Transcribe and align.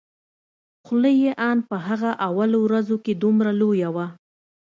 خوله 0.85 1.09
يې 1.21 1.31
ان 1.49 1.57
په 1.69 1.75
هغه 1.87 2.11
اولو 2.27 2.57
ورځو 2.63 2.95
کښې 3.03 3.13
دومره 3.23 3.51
لويه 3.59 3.89
وه. 3.95 4.07